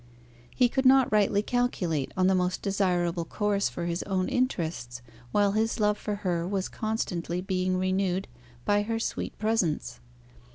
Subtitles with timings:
[0.55, 5.51] He could not rightly calculate on the most desirable course for his own interests, while
[5.51, 8.27] his love for her was constantly being renewed
[8.65, 9.99] by her sweet presence.